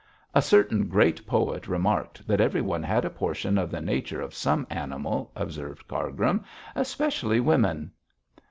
[0.33, 4.65] 'A certain great poet remarked that everyone had a portion of the nature of some
[4.71, 6.43] animal,' observed Cargrim,
[6.75, 7.91] 'especially women.'